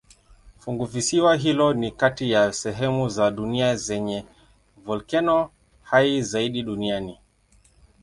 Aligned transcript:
Funguvisiwa 0.57 1.35
hilo 1.35 1.73
ni 1.73 1.91
kati 1.91 2.31
ya 2.31 2.53
sehemu 2.53 3.09
za 3.09 3.31
dunia 3.31 3.75
zenye 3.75 4.25
volkeno 4.85 5.49
hai 5.83 6.21
zaidi 6.21 6.63
duniani. 6.63 7.17